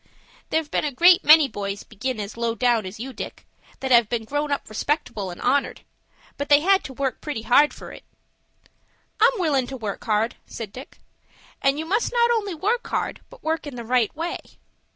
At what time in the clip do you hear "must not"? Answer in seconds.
11.85-12.31